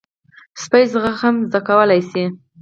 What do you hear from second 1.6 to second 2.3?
کولی شي.